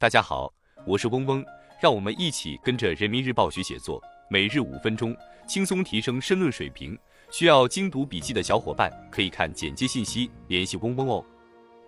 [0.00, 0.54] 大家好，
[0.86, 1.44] 我是嗡嗡，
[1.80, 5.12] 让我们一起跟着人民日报学写作，每日五分钟，
[5.44, 6.96] 轻松提升申论水平。
[7.32, 11.24] 需要精读笔记的小伙伴可以看简介信息联系嗡嗡哦。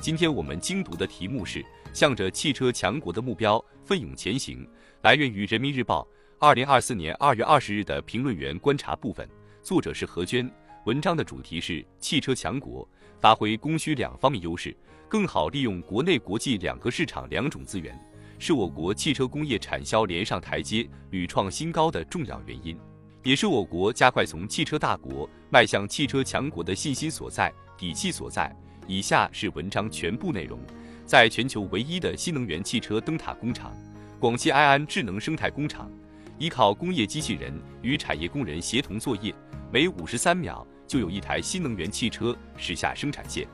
[0.00, 1.64] 今天我们精读的题目是
[1.94, 4.68] “向着汽车强国的目标奋勇前行”，
[5.00, 6.06] 来源于人民日报
[6.38, 9.26] 二零二四年二月二十日的评论员观察部分，
[9.62, 10.46] 作者是何娟。
[10.84, 12.86] 文章的主题是汽车强国
[13.24, 14.76] 发挥供需两方面优势。
[15.08, 17.98] 更好利用国内国际两个市场两种资源，
[18.38, 22.78] 是我国汽车工业产销连上台阶、屡创新高的重要原因，
[23.22, 28.54] 也是我国加快从汽车大国迈向汽车强国的信心所在、底气所在。
[28.86, 30.60] 以下是文章全部内容：
[31.06, 33.74] 在全球唯一的新能源汽车灯塔工厂——
[34.20, 35.90] 广汽埃安智能生态工厂，
[36.38, 39.32] 依靠工业机器人与产业工人协同作业，
[39.72, 43.46] 每五十三秒就有一台新能源汽车驶下生产线。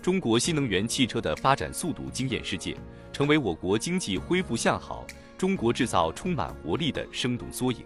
[0.00, 2.76] 中国新能源汽车的发展速度惊艳世界，
[3.12, 5.04] 成为我国经济恢复向好、
[5.36, 7.78] 中国制造充满活力的生动缩影。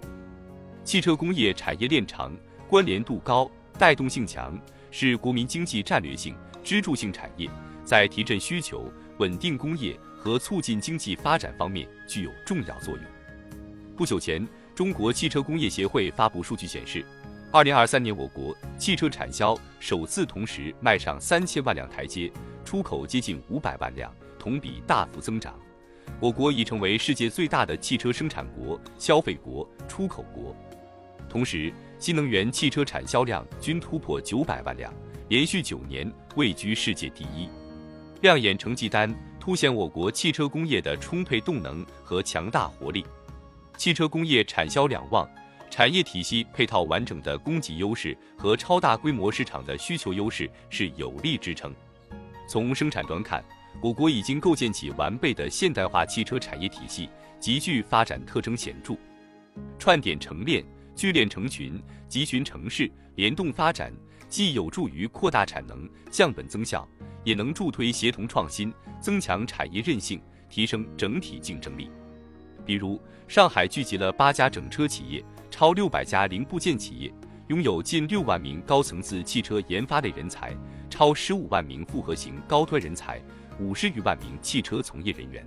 [0.84, 2.36] 汽车工业产业链长、
[2.68, 4.58] 关联度高、带动性强，
[4.90, 7.48] 是国民经济战略性、支柱性产业，
[7.84, 13.04] 在提振需求、稳定工业和促进经济发展方面具有重要作用。
[13.98, 14.46] 不久前，
[14.76, 17.04] 中国汽车工业协会发布数据显示。
[17.50, 22.30] 二零二三年，我国汽车产销首次同时迈上三千万辆台阶，
[22.64, 25.58] 出口接近五百万辆，同比大幅增长。
[26.20, 30.54] 我国已成为世界最大的汽车生产国、消费国、出口国。
[31.28, 34.94] 同时，新能源汽车产销量均突破九百万辆，
[35.28, 37.48] 连续九年位居世界第一。
[38.20, 43.04] 亮眼成绩单凸显我国汽车工业的充沛动能和强大活力。
[43.78, 45.26] 汽车工业产销两旺。
[45.70, 51.72] 产业体系配套完整的供给优势和超大规模市场的需求优势是有力支撑。
[52.48, 53.44] 从生产端看，
[53.82, 58.94] 我国已经构建起完备的现代化汽车产业体系，极具发展特征显著。
[59.78, 60.64] 串点成链、
[60.96, 63.92] 聚链成群、集群成市，联动发展，
[64.26, 66.88] 既有助于扩大产能、降本增效，
[67.22, 71.90] 也能助推协同创新，增强产业韧性，提升整体竞争力。
[72.64, 75.24] 比如，上海聚集了八家整车企业。
[75.50, 77.12] 超六百家零部件企业
[77.48, 80.54] 拥有近六万名高层次汽车研发类人才，
[80.90, 83.20] 超十五万名复合型高端人才，
[83.58, 85.44] 五十余万名汽车从业人员。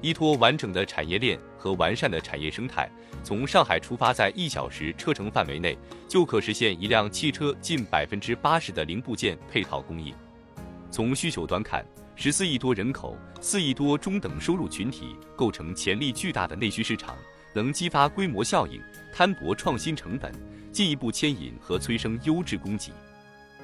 [0.00, 2.90] 依托完整的产业链和完善的产业生态，
[3.22, 5.76] 从上海出发，在一小时车程范围内
[6.08, 10.14] 就可实现一辆汽车近百分之八十的零部件配套供应。
[10.90, 11.84] 从需求端看，
[12.20, 17.16] 十四亿多人口、四亿多中等收入群体构成潜力巨大的内需市场。
[17.54, 20.32] 能激发规模效应，摊薄创新成本，
[20.72, 22.90] 进一步牵引和催生优质供给。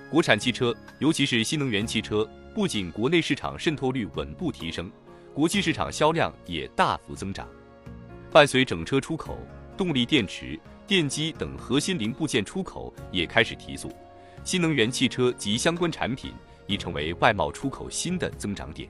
[0.08, 4.88] 国产汽车，尤其是新能源汽车，不仅国内市场渗透率稳步提升，
[5.34, 7.48] 国际市场销量也大幅增长。
[8.30, 9.36] 伴随整车出口，
[9.76, 10.56] 动力电池、
[10.86, 13.92] 电机等核心零部件出口也开始提速，
[14.44, 16.32] 新能源汽车及相关产品
[16.66, 18.88] 已成为外贸出口新的增长点。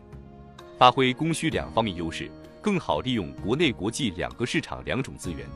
[0.79, 2.31] 发挥供需两方面优势。
[2.61, 5.47] 更好利用国内国际两个市场两种资源，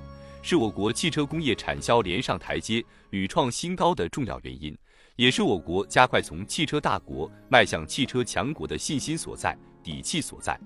[0.43, 4.77] 是我国汽车工业产销连上台阶、屡创新高的重要原因，
[5.17, 10.61] 也是我国加快从汽车大国迈向汽车强国的信心所在、底气所在。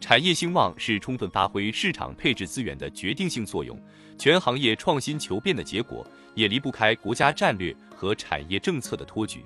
[0.00, 3.80] 产业兴旺是充分发挥市场配置资源的决定性作用，
[4.18, 9.44] 全行业创新求变的结果，也离不开国家战略和产业政策的托举。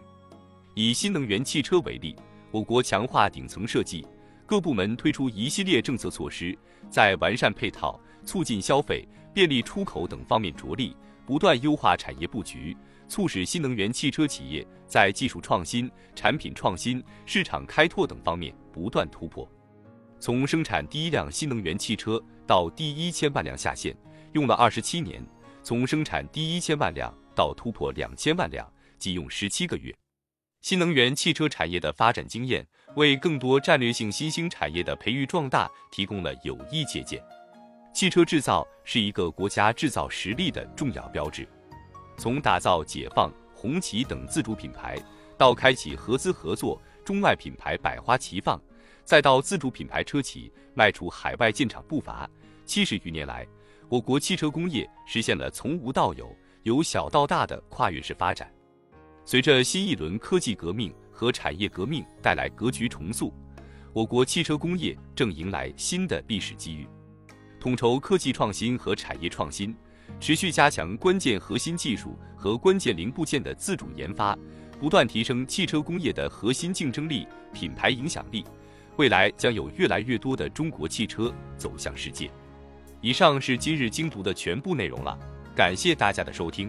[0.74, 2.16] 以新能源汽车为例，
[2.50, 4.06] 我国强化顶层设计。
[4.46, 6.56] 各部门推出一系列政策措施，
[6.90, 12.76] 在完善配套、促进消费、便利出口等方面着力，不断优化产业布局，
[13.08, 19.48] 促使新能源汽车企业在技术创新、产品创新、市场开拓等方面不断突破。
[20.18, 23.96] 从生产第一辆新能源汽车到第一千万辆下线，
[24.32, 25.22] 用了二十七年；
[25.62, 28.66] 从生产第一千万辆到突破两千万辆，
[28.98, 29.94] 仅用十七个月。
[30.62, 32.64] 新能源汽车产业的发展经验，
[32.94, 37.20] 为更多战略性新兴产业的培育壮大提供了有益借鉴。
[37.92, 41.46] 汽车制造是一个国家制造实力的重要标志。
[42.16, 44.96] 从打造解放、红旗等自主品牌，
[45.36, 48.60] 到开启合资合作、中外品牌百花齐放，
[49.04, 52.30] 再到自主品牌车企迈出海外建厂步伐，
[52.64, 53.44] 七十余年来，
[53.88, 56.32] 我国汽车工业实现了从无到有、
[56.62, 58.48] 由小到大的跨越式发展。
[59.24, 63.32] 随着新一轮科技革命和产业革命带来格局重塑，
[63.92, 66.86] 我国汽车工业正迎来新的历史机遇。
[67.60, 69.74] 统筹科技创新和产业创新，
[70.18, 74.36] 持续加强关键核心技术和关键零部件的自主研发，
[74.80, 78.44] 不断提升汽车工业的核心竞争力、品牌影响力，
[78.96, 82.28] 未来将有越来越多的中国汽车走向世界。
[83.00, 85.16] 以上是今日精读的全部内容了，
[85.54, 86.68] 感谢大家的收听。